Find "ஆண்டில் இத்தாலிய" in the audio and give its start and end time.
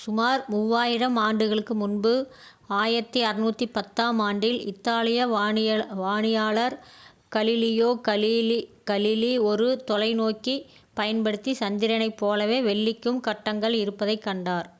4.22-5.24